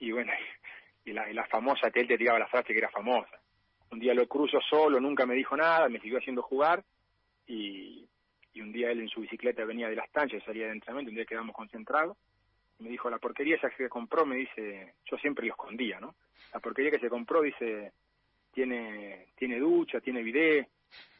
y 0.00 0.10
bueno, 0.10 0.32
y 1.04 1.12
la, 1.12 1.46
famosa, 1.46 1.90
que 1.90 2.00
él 2.00 2.08
te 2.08 2.18
tiraba 2.18 2.38
la 2.38 2.48
frase 2.48 2.72
que 2.72 2.78
era 2.78 2.90
famosa. 2.90 3.40
Un 3.90 4.00
día 4.00 4.14
lo 4.14 4.26
cruzo 4.26 4.60
solo, 4.60 5.00
nunca 5.00 5.26
me 5.26 5.34
dijo 5.34 5.56
nada, 5.56 5.88
me 5.88 6.00
siguió 6.00 6.18
haciendo 6.18 6.42
jugar 6.42 6.82
y, 7.46 8.08
y 8.52 8.60
un 8.60 8.72
día 8.72 8.90
él 8.90 9.00
en 9.00 9.08
su 9.08 9.20
bicicleta 9.20 9.64
venía 9.64 9.88
de 9.88 9.96
la 9.96 10.04
estancia, 10.04 10.40
salía 10.44 10.66
de 10.66 10.72
entrenamiento, 10.72 11.10
un 11.10 11.16
día 11.16 11.24
quedamos 11.24 11.54
concentrados 11.54 12.16
me 12.80 12.88
dijo, 12.88 13.10
la 13.10 13.18
porquería 13.18 13.56
esa 13.56 13.70
que 13.70 13.88
compró, 13.88 14.26
me 14.26 14.36
dice, 14.36 14.94
yo 15.04 15.16
siempre 15.18 15.46
lo 15.46 15.52
escondía, 15.52 16.00
¿no? 16.00 16.14
La 16.52 16.60
porquería 16.60 16.90
que 16.90 16.98
se 16.98 17.10
compró, 17.10 17.42
dice, 17.42 17.92
tiene 18.52 19.26
tiene 19.36 19.58
ducha, 19.58 20.00
tiene 20.00 20.22
bidet, 20.22 20.68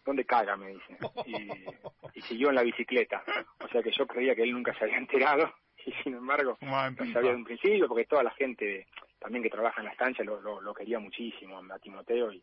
¿dónde 0.05 0.25
caga? 0.25 0.57
Me 0.57 0.69
dice. 0.69 0.99
Y, 1.27 2.19
y 2.19 2.23
siguió 2.23 2.49
en 2.49 2.57
la 2.57 2.63
bicicleta. 2.63 3.23
O 3.61 3.69
sea 3.69 3.83
que 3.83 3.93
yo 3.93 4.07
creía 4.07 4.35
que 4.35 4.43
él 4.43 4.53
nunca 4.53 4.75
se 4.75 4.85
había 4.85 4.97
enterado 4.97 5.53
sin 6.03 6.15
embargo 6.15 6.59
lo 6.61 7.13
sabía 7.13 7.31
de 7.31 7.37
un 7.37 7.45
principio 7.45 7.89
porque 7.89 8.05
toda 8.05 8.23
la 8.23 8.31
gente 8.33 8.87
también 9.19 9.43
que 9.43 9.51
trabaja 9.51 9.81
en 9.81 9.87
la 9.87 9.93
estancia 9.93 10.25
lo, 10.25 10.61
lo, 10.61 10.75
quería 10.75 10.99
muchísimo 10.99 11.59
a 11.59 11.79
Timoteo 11.79 12.33
y 12.33 12.43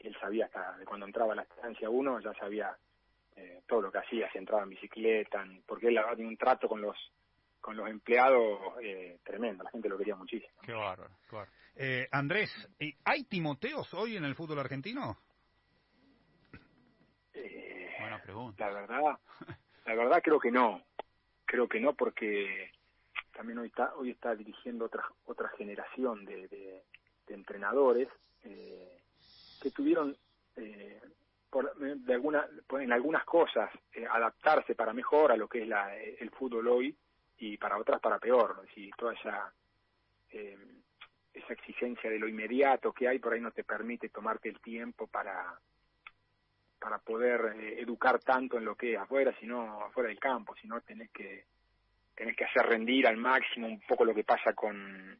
él 0.00 0.16
sabía 0.20 0.46
hasta 0.46 0.76
de 0.78 0.84
cuando 0.84 1.06
entraba 1.06 1.32
a 1.32 1.36
la 1.36 1.42
estancia 1.42 1.88
uno 1.90 2.20
ya 2.20 2.32
sabía 2.34 2.76
eh, 3.36 3.62
todo 3.66 3.82
lo 3.82 3.92
que 3.92 3.98
hacía, 3.98 4.30
si 4.30 4.38
entraba 4.38 4.62
en 4.62 4.70
bicicleta, 4.70 5.44
porque 5.66 5.88
él 5.88 5.98
tenía 6.16 6.28
un 6.28 6.36
trato 6.36 6.68
con 6.68 6.80
los 6.82 6.96
con 7.60 7.76
los 7.76 7.88
empleados 7.88 8.58
eh, 8.82 9.20
tremendo, 9.22 9.62
la 9.62 9.70
gente 9.70 9.88
lo 9.88 9.96
quería 9.96 10.16
muchísimo. 10.16 10.52
Qué 10.62 10.72
bárbaro, 10.72 11.14
Eh, 11.76 12.08
Andrés, 12.10 12.50
¿hay 13.04 13.24
Timoteos 13.24 13.94
hoy 13.94 14.16
en 14.16 14.24
el 14.24 14.34
fútbol 14.34 14.58
argentino? 14.58 15.16
Eh, 17.32 17.94
Buena 18.00 18.20
pregunta. 18.20 18.66
La 18.66 18.80
verdad, 18.80 19.18
la 19.86 19.94
verdad 19.94 20.20
creo 20.22 20.40
que 20.40 20.50
no, 20.50 20.82
creo 21.44 21.68
que 21.68 21.80
no 21.80 21.94
porque 21.94 22.72
también 23.32 23.58
hoy 23.58 23.68
está 23.68 23.94
hoy 23.96 24.10
está 24.10 24.34
dirigiendo 24.34 24.86
otra 24.86 25.04
otra 25.24 25.48
generación 25.50 26.24
de, 26.24 26.48
de, 26.48 26.84
entrenadores 27.28 28.08
eh, 28.42 29.00
que 29.62 29.70
tuvieron 29.70 30.14
eh, 30.56 31.00
por, 31.52 31.74
de 31.76 32.14
alguna, 32.14 32.46
en 32.80 32.92
algunas 32.92 33.24
cosas 33.24 33.70
eh, 33.92 34.06
adaptarse 34.06 34.74
para 34.74 34.92
mejor 34.92 35.32
a 35.32 35.36
lo 35.36 35.48
que 35.48 35.62
es 35.62 35.68
la, 35.68 35.96
el 35.96 36.30
fútbol 36.30 36.66
hoy 36.68 36.96
y 37.38 37.58
para 37.58 37.76
otras 37.76 38.00
para 38.00 38.18
peor. 38.18 38.66
Si 38.74 38.90
toda 38.96 39.12
esa, 39.12 39.52
eh, 40.30 40.56
esa 41.32 41.52
exigencia 41.52 42.08
de 42.08 42.18
lo 42.18 42.28
inmediato 42.28 42.92
que 42.92 43.06
hay 43.06 43.18
por 43.18 43.34
ahí 43.34 43.40
no 43.40 43.50
te 43.50 43.64
permite 43.64 44.08
tomarte 44.08 44.48
el 44.48 44.60
tiempo 44.60 45.06
para 45.06 45.58
para 46.78 46.98
poder 46.98 47.54
eh, 47.54 47.80
educar 47.80 48.18
tanto 48.18 48.58
en 48.58 48.64
lo 48.64 48.74
que 48.74 48.94
es 48.94 48.98
afuera, 48.98 49.32
sino 49.38 49.84
afuera 49.84 50.08
del 50.08 50.18
campo, 50.18 50.54
sino 50.60 50.80
tenés 50.80 51.10
que 51.12 51.44
tenés 52.14 52.36
que 52.36 52.44
hacer 52.44 52.66
rendir 52.66 53.06
al 53.06 53.16
máximo 53.16 53.66
un 53.66 53.80
poco 53.80 54.04
lo 54.04 54.14
que 54.14 54.24
pasa 54.24 54.52
con, 54.52 55.18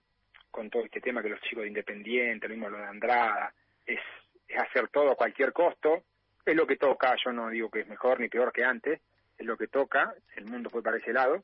con 0.50 0.70
todo 0.70 0.84
este 0.84 1.00
tema 1.00 1.22
que 1.22 1.30
los 1.30 1.40
chicos 1.40 1.62
de 1.62 1.68
Independiente, 1.68 2.48
lo 2.48 2.54
mismo 2.54 2.70
lo 2.70 2.78
de 2.78 2.84
Andrada, 2.84 3.52
es, 3.86 4.00
es 4.48 4.58
hacer 4.58 4.88
todo 4.88 5.12
a 5.12 5.16
cualquier 5.16 5.52
costo, 5.52 6.04
es 6.44 6.56
lo 6.56 6.66
que 6.66 6.76
toca, 6.76 7.14
yo 7.24 7.32
no 7.32 7.48
digo 7.48 7.70
que 7.70 7.80
es 7.80 7.88
mejor 7.88 8.20
ni 8.20 8.28
peor 8.28 8.52
que 8.52 8.64
antes, 8.64 9.00
es 9.38 9.46
lo 9.46 9.56
que 9.56 9.68
toca, 9.68 10.14
el 10.36 10.44
mundo 10.44 10.70
fue 10.70 10.82
para 10.82 10.98
ese 10.98 11.12
lado, 11.12 11.42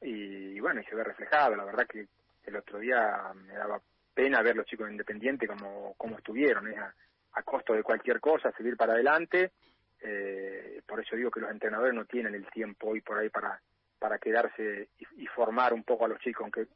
y, 0.00 0.58
bueno, 0.60 0.80
y 0.80 0.84
se 0.84 0.94
ve 0.94 1.04
reflejado. 1.04 1.56
La 1.56 1.64
verdad 1.64 1.86
que 1.86 2.06
el 2.44 2.56
otro 2.56 2.78
día 2.78 3.32
me 3.34 3.54
daba 3.54 3.80
pena 4.14 4.42
ver 4.42 4.56
los 4.56 4.66
chicos 4.66 4.90
independientes 4.90 5.48
como, 5.48 5.94
como 5.96 6.16
estuvieron, 6.16 6.66
a, 6.78 6.94
a, 7.32 7.42
costo 7.42 7.74
de 7.74 7.82
cualquier 7.82 8.20
cosa, 8.20 8.52
seguir 8.52 8.76
para 8.76 8.94
adelante. 8.94 9.52
Eh, 10.00 10.80
por 10.86 11.00
eso 11.00 11.16
digo 11.16 11.30
que 11.30 11.40
los 11.40 11.50
entrenadores 11.50 11.94
no 11.94 12.06
tienen 12.06 12.34
el 12.34 12.46
tiempo 12.46 12.88
hoy 12.88 13.02
por 13.02 13.18
ahí 13.18 13.28
para, 13.28 13.60
para 14.00 14.18
quedarse 14.18 14.88
y, 15.16 15.26
formar 15.28 15.72
un 15.72 15.84
poco 15.84 16.06
a 16.06 16.08
los 16.08 16.18
chicos, 16.18 16.42
aunque 16.42 16.66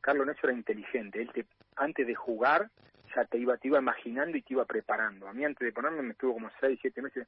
Carlos 0.00 0.26
Necho 0.26 0.46
era 0.46 0.52
inteligente, 0.52 1.20
él 1.20 1.30
te, 1.32 1.46
antes 1.74 2.06
de 2.06 2.14
jugar 2.14 2.70
ya 3.16 3.24
te 3.24 3.38
iba, 3.38 3.56
te 3.56 3.68
iba 3.68 3.78
imaginando 3.78 4.36
y 4.36 4.42
te 4.42 4.54
iba 4.54 4.64
preparando. 4.64 5.26
A 5.26 5.32
mí 5.32 5.44
antes 5.44 5.64
de 5.64 5.72
ponerme 5.72 6.02
me 6.02 6.12
estuvo 6.12 6.34
como 6.34 6.50
seis, 6.60 6.78
siete 6.80 7.02
meses 7.02 7.26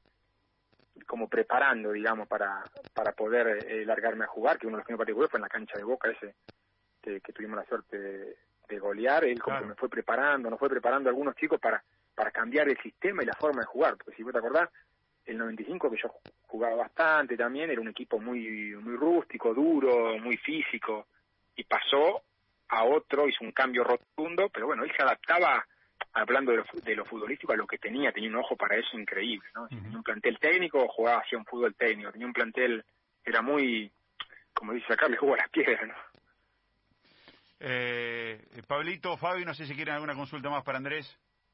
como 1.07 1.29
preparando, 1.29 1.93
digamos, 1.93 2.29
para, 2.29 2.63
para 2.95 3.13
poder 3.13 3.67
eh, 3.67 3.85
largarme 3.85 4.25
a 4.25 4.29
jugar, 4.29 4.59
que 4.59 4.67
uno 4.67 4.77
de 4.77 4.81
los 4.81 4.87
primeros 4.87 5.07
partidos 5.07 5.31
fue 5.31 5.39
en 5.39 5.43
la 5.43 5.49
cancha 5.49 5.77
de 5.77 5.85
Boca 5.85 6.11
ese 6.11 6.35
que, 7.03 7.33
tuvimos 7.33 7.57
la 7.57 7.65
suerte 7.67 7.99
de, 8.69 8.79
golear, 8.79 9.25
él 9.25 9.41
como 9.41 9.61
que 9.61 9.67
me 9.67 9.75
fue 9.75 9.89
preparando, 9.89 10.51
nos 10.51 10.59
fue 10.59 10.69
preparando 10.69 11.09
a 11.09 11.11
algunos 11.11 11.37
chicos 11.37 11.61
para, 11.61 11.83
para 12.15 12.33
cambiar 12.33 12.69
el 12.69 12.77
sistema 12.79 13.23
y 13.23 13.27
la 13.27 13.35
forma 13.35 13.61
de 13.61 13.67
jugar, 13.67 13.97
porque 13.97 14.17
si 14.17 14.25
vos 14.25 14.33
te 14.33 14.39
acordás, 14.39 14.69
el 15.25 15.39
95 15.39 15.91
que 15.91 15.97
yo 16.03 16.13
jugaba 16.57 16.77
bastante 16.77 17.37
también, 17.37 17.71
era 17.71 17.83
un 17.83 17.89
equipo 17.89 18.19
muy, 18.19 18.75
muy 18.77 18.97
rústico, 18.97 19.53
duro, 19.53 20.19
muy 20.19 20.39
físico, 20.39 21.07
y 21.55 21.65
pasó 21.65 22.23
a 22.69 22.85
otro, 22.85 23.29
hizo 23.29 23.45
un 23.45 23.53
cambio 23.53 23.85
rotundo, 23.85 24.49
pero 24.49 24.67
bueno, 24.67 24.83
él 24.85 24.93
se 24.97 25.03
adaptaba 25.03 25.67
hablando 26.15 26.53
de 26.53 26.59
lo, 26.59 26.65
de 26.83 26.97
lo, 26.97 27.05
futbolístico, 27.05 27.53
a 27.53 27.57
lo 27.57 27.67
que 27.67 27.77
tenía, 27.77 28.11
tenía 28.11 28.31
un 28.31 28.37
ojo 28.37 28.57
para 28.57 28.77
eso 28.77 28.99
increíble, 28.99 29.47
¿no? 29.55 29.69
Tenía 29.69 29.99
un 29.99 30.03
plantel 30.03 30.39
técnico, 30.39 30.89
jugaba 30.89 31.21
hacia 31.21 31.37
un 31.37 31.45
fútbol 31.45 31.75
técnico, 31.75 32.11
tenía 32.11 32.27
un 32.27 32.33
plantel, 32.33 32.83
era 33.23 33.43
muy, 33.43 33.93
como 34.55 34.73
dice 34.73 34.95
acá, 34.95 35.09
le 35.09 35.19
jugó 35.19 35.35
a 35.35 35.39
las 35.39 35.51
piedras, 35.51 35.87
¿no? 35.87 35.95
Eh, 37.61 38.63
Pablito, 38.67 39.17
Fabio, 39.19 39.45
no 39.45 39.55
sé 39.55 39.67
si 39.67 39.75
quieren 39.75 39.95
alguna 39.95 40.15
consulta 40.15 40.49
más 40.49 40.65
para 40.65 40.79
Andrés. 40.79 41.07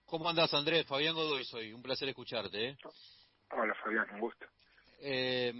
¿Cómo 0.06 0.28
andás, 0.28 0.52
Andrés? 0.54 0.87
Fabián 0.87 1.14
Godoy 1.14 1.44
soy, 1.44 1.73
un 1.73 1.82
placer 1.82 2.09
escucharte, 2.09 2.68
¿eh? 2.68 2.76
Hola, 3.50 3.75
Fabián, 3.75 4.06
un 4.14 4.21
gusto. 4.21 4.47
Eh, 5.04 5.52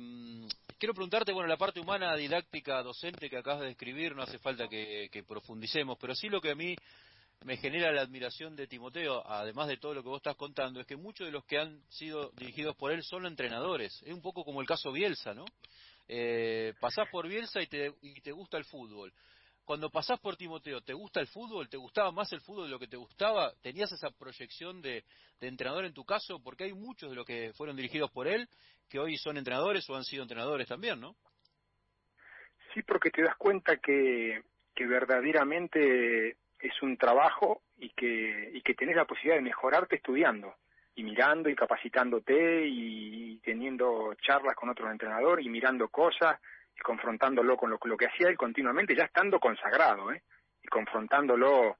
quiero 0.79 0.95
preguntarte, 0.95 1.33
bueno, 1.33 1.49
la 1.49 1.57
parte 1.57 1.81
humana, 1.81 2.15
didáctica, 2.15 2.81
docente 2.81 3.29
que 3.29 3.39
acabas 3.39 3.63
de 3.63 3.67
describir, 3.69 4.15
no 4.15 4.23
hace 4.23 4.39
falta 4.39 4.69
que, 4.69 5.25
profundicemos, 5.27 5.99
pero 6.01 6.15
sí 6.15 6.29
lo 6.29 6.41
que 6.41 6.53
a 6.53 6.55
mí 6.55 6.77
me 7.45 7.57
genera 7.57 7.91
la 7.91 8.03
admiración 8.03 8.55
de 8.55 8.69
Timoteo, 8.69 9.27
además 9.27 9.67
de 9.67 9.79
todo 9.79 9.95
lo 9.95 10.03
que 10.05 10.09
vos 10.09 10.19
estás 10.19 10.37
contando, 10.37 10.81
es 10.81 10.87
que 10.87 10.95
muchos 10.95 11.27
de 11.27 11.33
los 11.33 11.45
que 11.45 11.59
han 11.59 11.83
sido 11.89 12.31
dirigidos 12.37 12.77
por 12.77 12.93
él 12.93 13.03
son 13.03 13.27
entrenadores. 13.27 14.01
Es 14.05 14.15
un 14.15 14.23
poco 14.23 14.45
como 14.45 14.61
el 14.61 14.67
caso 14.67 14.93
Bielsa, 14.93 15.35
¿no? 15.35 15.45
Eh, 16.07 16.75
pasás 16.79 17.09
por 17.11 17.27
Bielsa 17.27 17.61
y 17.61 17.67
te, 17.67 17.93
y 18.01 18.21
te 18.21 18.31
gusta 18.31 18.59
el 18.59 18.65
fútbol. 18.65 19.13
Cuando 19.73 19.89
pasás 19.89 20.21
por 20.21 20.37
Timoteo, 20.37 20.83
¿te 20.83 20.93
gusta 20.93 21.19
el 21.19 21.29
fútbol? 21.29 21.67
¿Te 21.67 21.79
gustaba 21.79 22.13
más 22.13 22.31
el 22.35 22.43
fútbol 22.43 22.65
de 22.65 22.73
lo 22.73 22.79
que 22.79 22.89
te 22.89 22.99
gustaba? 22.99 23.55
¿Tenías 23.63 23.91
esa 23.91 24.11
proyección 24.11 24.83
de, 24.83 25.03
entrenador 25.41 25.87
en 25.87 25.95
tu 25.95 26.05
caso? 26.05 26.43
Porque 26.45 26.65
hay 26.65 26.75
muchos 26.75 27.09
de 27.09 27.17
los 27.17 27.25
que 27.25 27.55
fueron 27.55 27.75
dirigidos 27.75 28.11
por 28.11 28.29
él 28.29 28.47
que 28.91 28.99
hoy 28.99 29.17
son 29.17 29.39
entrenadores 29.39 29.89
o 29.89 29.97
han 29.97 30.05
sido 30.05 30.25
entrenadores 30.25 30.69
también, 30.69 31.01
¿no? 31.01 31.17
Sí, 32.75 32.83
porque 32.83 33.09
te 33.09 33.23
das 33.23 33.35
cuenta 33.37 33.79
que, 33.79 34.43
que 34.75 34.87
verdaderamente 34.87 36.37
es 36.61 36.83
un 36.83 36.99
trabajo 36.99 37.63
y 37.79 37.89
que, 37.95 38.51
y 38.53 38.61
que 38.61 38.75
tenés 38.75 38.95
la 38.95 39.07
posibilidad 39.07 39.37
de 39.37 39.49
mejorarte 39.49 39.97
estudiando 39.97 40.55
y 40.97 41.03
mirando 41.03 41.49
y 41.49 41.55
capacitándote 41.55 42.67
y 42.67 43.39
teniendo 43.39 44.13
charlas 44.21 44.55
con 44.55 44.69
otros 44.69 44.91
entrenadores 44.91 45.47
y 45.47 45.49
mirando 45.49 45.89
cosas 45.89 46.39
confrontándolo 46.83 47.57
con 47.57 47.71
lo, 47.71 47.79
lo 47.83 47.97
que 47.97 48.07
hacía 48.07 48.29
él 48.29 48.37
continuamente, 48.37 48.95
ya 48.95 49.05
estando 49.05 49.39
consagrado, 49.41 50.13
¿eh? 50.13 50.23
y 50.63 50.69
confrontándolo 50.69 51.79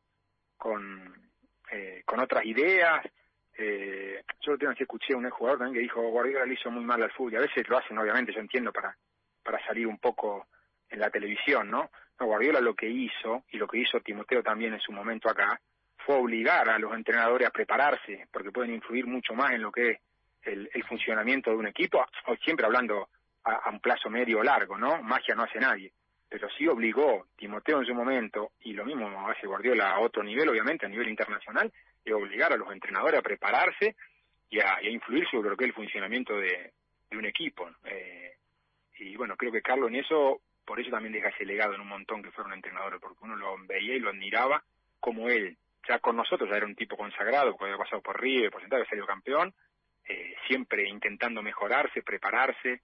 con, 0.57 1.31
eh, 1.71 2.03
con 2.05 2.21
otras 2.21 2.45
ideas. 2.45 3.05
Eh, 3.57 4.23
yo 4.41 4.53
lo 4.53 4.75
que 4.75 4.85
escuché 4.85 5.15
a 5.15 5.19
un 5.19 5.29
jugador 5.31 5.59
también 5.59 5.75
que 5.75 5.83
dijo, 5.83 6.01
Guardiola 6.09 6.47
le 6.47 6.55
hizo 6.55 6.71
muy 6.71 6.85
mal 6.85 7.03
al 7.03 7.13
fútbol, 7.13 7.35
y 7.35 7.37
a 7.37 7.41
veces 7.41 7.69
lo 7.69 7.79
hacen, 7.79 7.99
obviamente, 7.99 8.33
yo 8.33 8.41
entiendo, 8.41 8.73
para, 8.73 8.97
para 9.43 9.65
salir 9.67 9.87
un 9.87 9.99
poco 9.99 10.47
en 10.89 11.01
la 11.01 11.11
televisión, 11.11 11.71
¿no? 11.71 11.91
No, 12.19 12.27
Guardiola 12.27 12.61
lo 12.61 12.75
que 12.75 12.89
hizo, 12.89 13.45
y 13.51 13.59
lo 13.59 13.67
que 13.67 13.79
hizo 13.79 14.01
Timoteo 14.01 14.43
también 14.43 14.75
en 14.75 14.81
su 14.81 14.93
momento 14.93 15.29
acá, 15.29 15.61
fue 15.99 16.17
obligar 16.17 16.69
a 16.69 16.79
los 16.79 16.93
entrenadores 16.95 17.47
a 17.47 17.53
prepararse, 17.53 18.27
porque 18.33 18.51
pueden 18.51 18.75
influir 18.75 19.07
mucho 19.07 19.35
más 19.35 19.53
en 19.53 19.63
lo 19.63 19.71
que 19.71 19.91
es 19.91 19.99
el, 20.43 20.69
el 20.73 20.85
funcionamiento 20.85 21.51
de 21.51 21.57
un 21.57 21.67
equipo, 21.67 22.05
siempre 22.43 22.67
hablando 22.67 23.09
a, 23.45 23.71
un 23.71 23.81
plazo 23.81 24.09
medio 24.11 24.41
o 24.41 24.43
largo, 24.43 24.79
¿no? 24.79 25.03
Magia 25.03 25.35
no 25.35 25.45
hace 25.45 25.59
nadie. 25.59 25.93
Pero 26.29 26.49
sí 26.57 26.67
obligó 26.67 27.27
Timoteo 27.37 27.81
en 27.81 27.87
su 27.87 27.95
momento, 27.95 28.53
y 28.61 28.73
lo 28.73 28.85
mismo 28.85 29.29
hace 29.29 29.47
Guardiola 29.47 29.91
a 29.91 30.01
otro 30.01 30.23
nivel, 30.23 30.49
obviamente, 30.49 30.87
a 30.87 30.89
nivel 30.89 31.09
internacional, 31.09 31.73
de 32.05 32.15
obligar 32.15 32.53
a 32.53 32.57
los 32.57 32.71
entrenadores 32.73 33.19
a 33.19 33.23
prepararse 33.23 33.97
y 34.49 34.61
a, 34.61 34.83
influir 34.83 35.27
sobre 35.31 35.51
lo 35.51 35.57
que 35.57 35.65
es 35.65 35.69
el 35.69 35.75
funcionamiento 35.75 36.37
de, 36.37 36.73
un 37.13 37.27
equipo. 37.27 37.69
Eh, 37.85 38.37
y 38.99 39.17
bueno, 39.17 39.37
creo 39.37 39.53
que 39.53 39.61
Carlos 39.61 39.91
en 39.91 39.97
eso, 39.97 40.41
por 40.65 40.81
eso 40.81 40.91
también 40.91 41.13
deja 41.13 41.29
ese 41.29 41.45
legado 41.45 41.75
en 41.75 41.83
un 41.83 41.89
montón 41.89 42.23
que 42.23 42.31
fueron 42.31 42.55
entrenadores, 42.55 43.01
porque 43.01 43.19
uno 43.23 43.37
lo 43.37 43.55
veía 43.67 43.95
y 43.95 44.01
lo 44.01 44.09
admiraba 44.09 44.63
como 44.99 45.29
él. 45.29 45.59
Ya 45.87 45.99
con 45.99 46.17
nosotros 46.17 46.49
ya 46.49 46.57
era 46.57 46.67
un 46.67 46.75
tipo 46.75 46.97
consagrado, 46.97 47.51
porque 47.51 47.65
había 47.67 47.85
pasado 47.85 48.01
por 48.01 48.19
River, 48.19 48.51
por 48.51 48.63
había 48.63 48.87
salido 48.87 49.07
campeón, 49.07 49.53
eh, 50.09 50.35
siempre 50.47 50.89
intentando 50.89 51.43
mejorarse, 51.43 52.03
prepararse, 52.03 52.81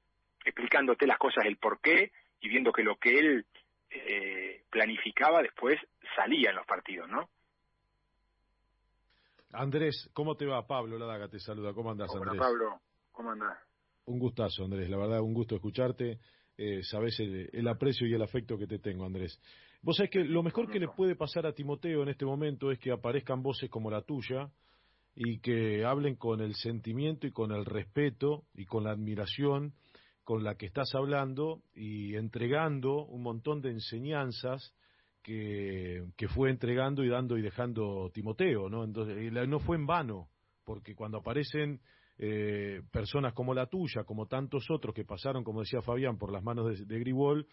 explicándote 0.49 1.07
las 1.07 1.19
cosas, 1.19 1.45
el 1.45 1.57
por 1.57 1.81
qué, 1.81 2.11
y 2.41 2.49
viendo 2.49 2.73
que 2.73 2.83
lo 2.83 2.97
que 2.97 3.19
él 3.19 3.47
eh, 3.91 4.63
planificaba 4.71 5.43
después 5.43 5.79
salía 6.17 6.51
en 6.51 6.57
los 6.57 6.67
partidos, 6.67 7.09
¿no? 7.09 7.29
Andrés, 9.53 10.11
¿cómo 10.13 10.37
te 10.37 10.47
va? 10.47 10.67
Pablo 10.67 10.99
Ladaga 10.99 11.29
te 11.29 11.39
saluda. 11.39 11.73
¿Cómo 11.73 11.91
andas, 11.91 12.11
Andrés? 12.15 12.33
Hola, 12.33 12.41
Pablo. 12.41 12.81
¿Cómo 13.13 13.31
andas? 13.31 13.59
Un 14.05 14.19
gustazo, 14.19 14.65
Andrés. 14.65 14.91
La 14.91 14.99
verdad, 14.99 15.21
un 15.21 15.33
gusto 15.33 15.55
escucharte. 15.55 16.19
Eh, 16.57 16.83
sabes 16.83 17.19
el, 17.21 17.69
aprecio 17.69 18.07
y 18.07 18.15
el 18.15 18.23
afecto 18.23 18.59
que 18.59 18.67
te 18.67 18.79
tengo, 18.79 19.07
Andrés. 19.07 19.41
Vos 19.81 19.97
sabés 19.97 20.11
que 20.11 20.25
lo 20.25 20.43
mejor 20.43 20.71
que 20.71 20.81
le 20.81 20.89
puede 20.89 21.15
pasar 21.15 21.47
a 21.47 21.53
Timoteo 21.53 22.03
en 22.03 22.09
este 22.09 22.27
momento 22.27 22.71
es 22.73 22.79
que 22.79 22.91
aparezcan 22.91 23.43
voces 23.43 23.71
como 23.71 23.91
la 23.91 24.03
tuya 24.03 24.51
y 25.15 25.39
que 25.39 25.85
hablen 25.85 26.17
con 26.17 26.41
el 26.41 26.55
sentimiento 26.55 27.27
y 27.27 27.33
con 27.33 27.53
el 27.53 27.65
respeto 27.65 28.45
y 28.55 28.67
con 28.67 28.85
la 28.85 28.91
admiración 28.91 29.73
con 30.29 30.45
la 30.45 30.57
que 30.57 30.67
estás 30.67 30.95
hablando 30.95 31.63
y 31.75 32.15
entregando 32.15 33.07
un 33.07 33.23
montón 33.23 33.63
de 33.63 33.71
enseñanzas 33.71 34.75
que, 35.23 36.05
que 36.19 36.29
fue 36.29 36.51
entregando 36.51 37.03
y 37.03 37.09
dando 37.09 37.39
y 37.39 37.41
dejando 37.41 38.11
Timoteo, 38.13 38.69
¿no? 38.69 38.85
Entonces, 38.85 39.33
no 39.49 39.59
fue 39.59 39.77
en 39.77 39.87
vano, 39.87 40.29
porque 40.67 40.95
cuando 40.95 41.17
aparecen 41.17 41.81
eh, 42.19 42.83
personas 42.93 43.33
como 43.33 43.55
la 43.55 43.69
tuya, 43.69 44.05
como 44.05 44.27
tantos 44.27 44.71
otros 44.71 44.95
que 44.95 45.07
pasaron, 45.07 45.45
como 45.45 45.61
decía 45.61 45.81
Fabián, 45.81 46.19
por 46.19 46.31
las 46.31 46.43
manos 46.43 46.79
de, 46.79 46.85
de 46.85 47.01
Gribol, 47.01 47.47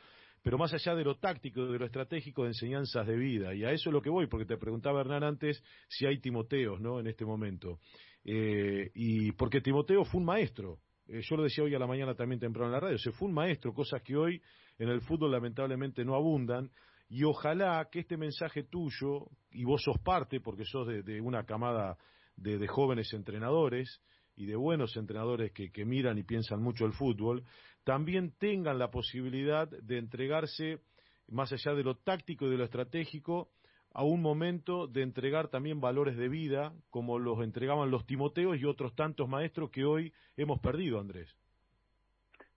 pero 0.44 0.58
más 0.58 0.74
allá 0.74 0.96
de 0.96 1.06
lo 1.06 1.16
táctico, 1.16 1.68
de 1.68 1.80
lo 1.80 1.86
estratégico, 1.86 2.44
de 2.44 2.50
enseñanzas 2.50 3.08
de 3.08 3.16
vida. 3.16 3.56
Y 3.56 3.64
a 3.64 3.72
eso 3.72 3.90
es 3.90 3.94
lo 3.94 4.02
que 4.02 4.10
voy, 4.10 4.28
porque 4.28 4.46
te 4.46 4.58
preguntaba 4.58 5.00
Hernán 5.00 5.24
antes 5.24 5.64
si 5.88 6.06
hay 6.08 6.20
Timoteos, 6.20 6.82
¿no? 6.82 7.00
En 7.00 7.08
este 7.08 7.24
momento. 7.24 7.80
Eh, 8.26 8.92
y 8.96 9.32
porque 9.32 9.62
Timoteo 9.62 10.04
fue 10.04 10.20
un 10.20 10.26
maestro, 10.26 10.80
eh, 11.08 11.22
yo 11.22 11.36
lo 11.36 11.44
decía 11.44 11.64
hoy 11.64 11.76
a 11.76 11.80
la 11.80 11.88
mañana 11.88 12.16
también 12.16 12.40
temprano 12.40 12.68
en 12.68 12.74
la 12.74 12.80
radio, 12.80 12.98
se 12.98 13.12
fue 13.12 13.28
un 13.28 13.34
maestro, 13.34 13.74
cosas 13.74 14.02
que 14.02 14.16
hoy 14.16 14.42
en 14.78 14.90
el 14.90 15.02
fútbol 15.02 15.32
lamentablemente 15.32 16.04
no 16.04 16.16
abundan, 16.16 16.72
y 17.08 17.24
ojalá 17.24 17.88
que 17.92 18.00
este 18.00 18.18
mensaje 18.18 18.64
tuyo, 18.64 19.28
y 19.52 19.64
vos 19.64 19.84
sos 19.84 20.00
parte, 20.00 20.40
porque 20.40 20.66
sos 20.66 20.88
de, 20.88 21.22
una 21.22 21.44
camada 21.46 21.98
de, 22.36 22.68
jóvenes 22.68 23.14
entrenadores 23.14 24.02
y 24.36 24.46
de 24.46 24.56
buenos 24.56 24.98
entrenadores 24.98 25.52
que, 25.52 25.72
que 25.72 25.86
miran 25.86 26.18
y 26.18 26.24
piensan 26.24 26.62
mucho 26.62 26.86
el 26.86 26.94
fútbol, 26.94 27.44
también 27.84 28.34
tengan 28.40 28.80
la 28.80 28.90
posibilidad 28.90 29.70
de 29.70 29.98
entregarse, 30.00 30.80
más 31.28 31.54
allá 31.54 31.76
de 31.76 31.84
lo 31.84 31.96
táctico 31.96 32.48
y 32.48 32.50
de 32.50 32.58
lo 32.58 32.64
estratégico, 32.64 33.52
a 33.96 34.04
un 34.04 34.22
momento 34.22 34.88
de 34.88 35.04
entregar 35.04 35.48
también 35.48 35.80
valores 35.80 36.18
de 36.18 36.28
vida, 36.28 36.74
como 36.90 37.18
los 37.18 37.42
entregaban 37.42 37.92
los 37.92 38.06
Timoteos 38.06 38.58
y 38.58 38.66
otros 38.66 38.94
tantos 38.94 39.30
maestros 39.30 39.72
que 39.72 39.86
hoy 39.86 40.14
hemos 40.36 40.60
perdido, 40.60 41.00
Andrés. 41.00 41.34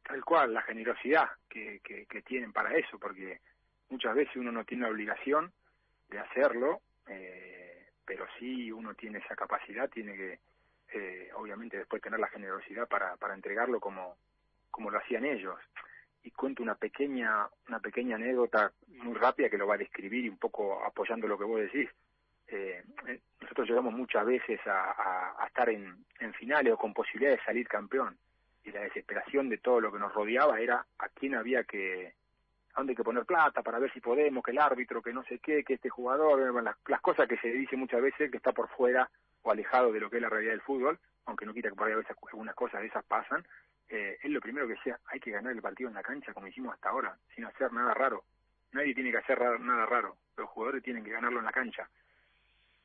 Tal 0.03 0.25
cual, 0.25 0.53
la 0.53 0.63
generosidad 0.63 1.29
que, 1.49 1.81
tienen 2.27 2.53
para 2.53 2.77
eso, 2.77 2.99
porque 2.99 3.41
muchas 3.89 4.17
veces 4.17 4.35
uno 4.35 4.51
no 4.51 4.65
tiene 4.65 4.83
la 4.83 4.91
obligación 4.91 5.53
de 6.09 6.19
hacerlo, 6.19 6.81
eh, 7.07 7.87
pero 8.05 8.27
sí 8.41 8.73
uno 8.73 8.95
tiene 8.95 9.19
esa 9.19 9.37
capacidad, 9.37 9.89
tiene 9.89 10.17
que, 10.17 10.41
eh, 10.93 11.31
obviamente, 11.37 11.79
después 11.79 12.03
tener 12.03 12.19
la 12.19 12.29
generosidad 12.29 12.89
para, 12.89 13.17
para 13.17 13.35
entregarlo 13.35 13.79
como, 13.79 14.17
como 14.73 14.91
lo 14.91 14.99
hacían 14.99 15.25
ellos 15.25 15.55
y 16.29 16.31
cuento 16.31 16.63
una 16.63 16.75
pequeña 16.75 17.49
una 17.69 17.81
pequeña 17.81 18.17
anécdota 18.17 18.71
muy 19.03 19.15
rápida 19.15 19.49
que 19.49 19.57
lo 19.57 19.67
va 19.67 19.77
a 19.77 19.79
describir 19.79 20.27
y 20.27 20.29
un 20.29 20.37
poco 20.37 20.85
apoyando 20.85 21.27
lo 21.27 21.39
que 21.39 21.45
vos 21.45 21.61
decís. 21.61 21.89
Eh, 22.49 22.83
eh, 23.07 23.21
nosotros 23.41 23.67
llegamos 23.67 23.95
muchas 23.95 24.27
veces 24.27 24.61
a, 24.67 25.45
estar 25.47 25.71
en, 25.71 26.05
finales 26.35 26.73
o 26.75 26.77
con 26.77 26.93
posibilidad 26.93 27.33
de 27.33 27.45
salir 27.45 27.67
campeón 27.67 28.17
y 28.63 28.71
la 28.71 28.81
desesperación 28.81 29.49
de 29.49 29.59
todo 29.59 29.81
lo 29.81 29.91
que 29.91 29.99
nos 29.99 30.13
rodeaba 30.13 30.61
era 30.61 30.85
a 30.99 31.09
quién 31.09 31.35
había 31.35 31.65
que 31.65 32.13
a 32.75 32.81
dónde 32.81 32.93
hay 32.93 32.97
que 32.97 33.05
poner 33.05 33.25
plata 33.25 33.63
para 33.63 33.79
ver 33.79 33.91
si 33.93 34.01
podemos, 34.01 34.45
que 34.45 34.51
el 34.51 34.59
árbitro, 34.59 35.03
que 35.03 35.15
no 35.15 35.25
sé 35.25 35.39
qué, 35.39 35.65
que 35.65 35.75
este 35.75 35.89
jugador, 35.89 36.63
las, 36.63 36.77
las 36.87 37.01
cosas 37.01 37.27
que 37.27 37.39
se 37.39 37.49
dice 37.49 37.77
muchas 37.77 38.03
veces 38.03 38.31
que 38.31 38.37
está 38.37 38.53
por 38.53 38.69
fuera 38.69 39.11
o 39.43 39.51
alejado 39.51 39.93
de 39.93 40.01
lo 40.01 40.11
que 40.11 40.17
es 40.17 40.23
la 40.23 40.29
realidad 40.29 40.53
del 40.53 40.61
fútbol, 40.61 40.99
aunque 41.25 41.47
no 41.47 41.55
quita 41.55 41.71
que 41.71 41.75
por 41.75 41.87
ahí 41.87 41.95
a 41.95 41.97
veces 41.97 42.17
algunas 42.31 42.55
cosas 42.55 42.83
de 42.83 42.89
esas 42.89 43.05
pasan, 43.05 43.47
eh, 43.89 44.19
es 44.23 44.31
lo 44.31 44.41
primero 44.41 44.67
que 44.67 44.75
decía, 44.75 44.99
hay 45.07 45.21
que 45.21 45.31
ganar 45.31 45.53
el 45.53 45.63
partido 45.63 45.89
en 45.89 45.95
la 45.95 46.03
cancha 46.03 46.33
como 46.35 46.47
hicimos 46.47 46.75
hasta 46.75 46.91
ahora, 46.91 47.17
sin 47.35 47.45
hacer 47.45 47.73
nada 47.73 47.95
raro. 47.95 48.25
Nadie 48.73 48.95
tiene 48.95 49.11
que 49.11 49.19
hacer 49.19 49.39
nada 49.61 49.87
raro, 49.87 50.17
los 50.37 50.49
jugadores 50.51 50.83
tienen 50.83 51.05
que 51.05 51.11
ganarlo 51.11 51.39
en 51.39 51.47
la 51.47 51.53
cancha. 51.53 51.89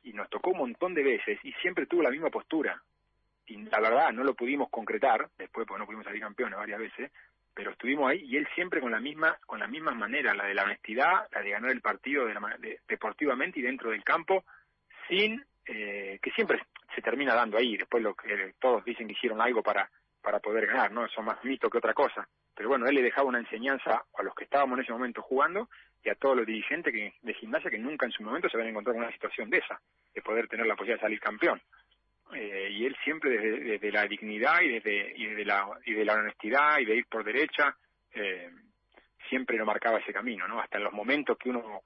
Y 0.02 0.12
nos 0.12 0.28
tocó 0.30 0.50
un 0.50 0.58
montón 0.58 0.94
de 0.94 1.02
veces 1.02 1.38
y 1.42 1.52
siempre 1.54 1.86
tuvo 1.86 2.02
la 2.02 2.10
misma 2.10 2.30
postura. 2.30 2.82
Y 3.46 3.56
la 3.64 3.80
verdad 3.80 4.12
no 4.12 4.24
lo 4.24 4.34
pudimos 4.34 4.70
concretar, 4.70 5.28
después 5.36 5.66
porque 5.66 5.80
no 5.80 5.86
pudimos 5.86 6.06
salir 6.06 6.22
campeones 6.22 6.58
varias 6.58 6.78
veces, 6.78 7.12
pero 7.54 7.70
estuvimos 7.70 8.10
ahí 8.10 8.24
y 8.24 8.36
él 8.36 8.48
siempre 8.54 8.80
con 8.80 8.90
la 8.90 9.00
misma 9.00 9.38
con 9.46 9.60
la 9.60 9.66
misma 9.66 9.92
manera, 9.92 10.34
la 10.34 10.46
de 10.46 10.54
la 10.54 10.64
honestidad, 10.64 11.28
la 11.30 11.42
de 11.42 11.50
ganar 11.50 11.70
el 11.70 11.80
partido 11.82 12.26
de 12.26 12.80
deportivamente 12.88 13.60
y 13.60 13.62
dentro 13.62 13.90
del 13.90 14.02
campo, 14.02 14.44
sin 15.08 15.44
eh, 15.66 16.18
que 16.22 16.30
siempre 16.32 16.62
se 16.94 17.02
termina 17.02 17.34
dando 17.34 17.58
ahí. 17.58 17.76
Después 17.76 18.02
lo 18.02 18.14
que 18.14 18.54
todos 18.58 18.84
dicen 18.84 19.06
que 19.06 19.12
hicieron 19.12 19.40
algo 19.40 19.62
para 19.62 19.90
para 20.24 20.40
poder 20.40 20.66
ganar, 20.66 20.90
¿no? 20.90 21.04
Eso 21.04 21.22
más 21.22 21.44
mito 21.44 21.68
que 21.68 21.78
otra 21.78 21.92
cosa. 21.92 22.26
Pero 22.56 22.70
bueno, 22.70 22.86
él 22.86 22.94
le 22.94 23.02
dejaba 23.02 23.28
una 23.28 23.38
enseñanza 23.38 24.04
a 24.16 24.22
los 24.22 24.34
que 24.34 24.44
estábamos 24.44 24.78
en 24.78 24.84
ese 24.84 24.92
momento 24.92 25.22
jugando 25.22 25.68
y 26.02 26.08
a 26.08 26.14
todos 26.14 26.36
los 26.36 26.46
dirigentes 26.46 26.92
que, 26.92 27.12
de 27.22 27.34
gimnasia 27.34 27.70
que 27.70 27.78
nunca 27.78 28.06
en 28.06 28.12
su 28.12 28.22
momento 28.22 28.48
se 28.48 28.56
habían 28.56 28.70
encontrado 28.70 28.96
en 28.98 29.04
una 29.04 29.12
situación 29.12 29.50
de 29.50 29.58
esa, 29.58 29.78
de 30.14 30.22
poder 30.22 30.48
tener 30.48 30.66
la 30.66 30.74
posibilidad 30.74 30.98
de 30.98 31.06
salir 31.06 31.20
campeón. 31.20 31.60
Eh, 32.32 32.68
y 32.70 32.86
él 32.86 32.96
siempre 33.04 33.30
desde, 33.38 33.92
la 33.92 34.06
dignidad 34.06 34.62
y 34.62 34.80
desde, 34.80 35.44
la 35.44 35.68
y 35.84 35.92
de 35.92 36.04
la 36.04 36.14
honestidad 36.14 36.78
y 36.78 36.86
de 36.86 36.96
ir 36.96 37.06
por 37.06 37.22
derecha 37.22 37.76
eh, 38.12 38.50
siempre 39.28 39.58
lo 39.58 39.66
marcaba 39.66 39.98
ese 39.98 40.12
camino 40.12 40.48
no 40.48 40.58
hasta 40.58 40.78
en 40.78 40.84
los 40.84 40.92
momentos 40.94 41.36
que 41.36 41.50
uno 41.50 41.82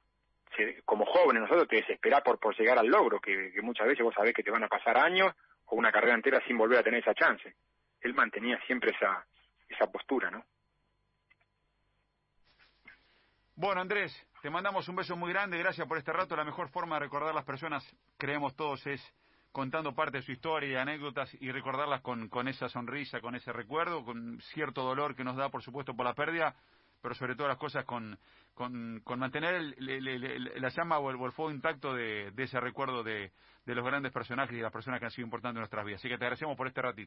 como 0.85 1.05
jóvenes 1.07 1.43
nosotros 1.43 1.69
te 1.69 1.77
desespera 1.77 2.21
por 2.23 2.39
por 2.39 2.57
llegar 2.57 2.79
al 2.79 2.87
logro 2.87 3.21
que, 3.21 3.51
que 3.53 3.61
muchas 3.63 3.89
veces 3.89 4.05
vos 4.05 4.15
sabés 4.15 4.33
que 4.33 4.45
te 4.45 4.51
van 4.51 4.63
a 4.63 4.69
pasar 4.69 4.97
años 4.97 5.35
o 5.67 5.77
una 5.77 5.91
carrera 5.91 6.15
entera 6.15 6.41
sin 6.47 6.57
volver 6.57 6.79
a 6.79 6.83
tener 6.85 7.01
esa 7.01 7.15
chance 7.15 7.53
él 8.01 8.15
mantenía 8.15 8.59
siempre 8.67 8.91
esa, 8.91 9.27
esa 9.69 9.91
postura, 9.91 10.31
¿no? 10.31 10.45
Bueno, 13.55 13.81
Andrés, 13.81 14.13
te 14.41 14.51
mandamos 14.51 14.89
un 14.89 14.95
beso 14.95 15.17
muy 15.17 15.33
grande, 15.33 15.59
gracias 15.59 15.87
por 15.89 15.99
este 15.99 16.13
rato. 16.13 16.37
La 16.37 16.45
mejor 16.45 16.69
forma 16.69 16.95
de 16.95 17.01
recordar 17.01 17.31
a 17.31 17.35
las 17.35 17.45
personas, 17.45 17.85
creemos 18.17 18.55
todos, 18.55 18.87
es 18.87 19.03
contando 19.51 19.95
parte 19.95 20.19
de 20.19 20.23
su 20.23 20.31
historia 20.31 20.83
anécdotas 20.83 21.35
y 21.41 21.51
recordarlas 21.51 22.01
con, 22.03 22.29
con 22.29 22.47
esa 22.47 22.69
sonrisa, 22.69 23.21
con 23.21 23.35
ese 23.35 23.53
recuerdo, 23.53 24.05
con 24.05 24.41
cierto 24.53 24.85
dolor 24.85 25.17
que 25.17 25.25
nos 25.25 25.37
da, 25.37 25.49
por 25.49 25.63
supuesto, 25.63 25.97
por 25.97 26.07
la 26.07 26.15
pérdida, 26.15 26.55
pero 27.03 27.17
sobre 27.17 27.35
todas 27.35 27.51
las 27.51 27.59
cosas 27.59 27.85
con, 27.85 28.17
con, 28.55 29.03
mantener 29.19 29.75
la 29.79 30.69
llama 30.69 30.99
o 30.99 31.11
el, 31.11 31.33
fuego 31.33 31.51
intacto 31.51 31.95
de, 31.95 32.33
ese 32.37 32.61
recuerdo 32.61 33.03
de, 33.03 33.33
de 33.65 33.75
los 33.75 33.85
grandes 33.85 34.13
personajes 34.13 34.53
y 34.53 34.59
de 34.59 34.63
las 34.63 34.73
personas 34.73 35.01
que 35.01 35.07
han 35.07 35.13
sido 35.13 35.27
importantes 35.27 35.57
en 35.57 35.63
nuestras 35.63 35.85
vidas. 35.85 36.01
Así 36.01 36.09
que 36.09 36.19
te 36.19 36.25
agradecemos 36.25 36.57
por 36.57 36.69
este 36.69 36.83
ratito. 36.83 36.97